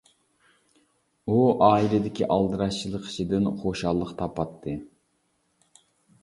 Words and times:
ئۇ 1.27 1.35
ئائىلىدىكى 1.65 2.27
ئالدىراشچىلىق 2.37 3.05
ئىچىدىن 3.11 3.51
خۇشاللىق 3.61 4.15
تاپاتتى. 4.23 4.75